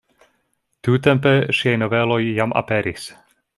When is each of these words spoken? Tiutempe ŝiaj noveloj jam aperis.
Tiutempe 0.87 1.35
ŝiaj 1.59 1.75
noveloj 1.83 2.19
jam 2.25 2.59
aperis. 2.65 3.07